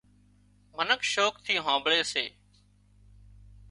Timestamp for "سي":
2.11-2.25